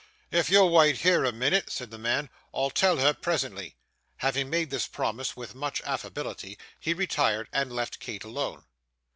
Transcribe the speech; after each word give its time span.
'If 0.31 0.49
you'll 0.49 0.71
wait 0.71 1.01
here 1.01 1.23
a 1.23 1.31
minute,' 1.31 1.69
said 1.71 1.91
the 1.91 1.99
man, 1.99 2.31
'I'll 2.55 2.71
tell 2.71 2.97
her 2.97 3.13
presently.' 3.13 3.75
Having 4.17 4.49
made 4.49 4.71
this 4.71 4.87
promise 4.87 5.37
with 5.37 5.53
much 5.53 5.79
affability, 5.85 6.57
he 6.79 6.95
retired 6.95 7.47
and 7.53 7.71
left 7.71 7.99
Kate 7.99 8.23
alone. 8.23 8.63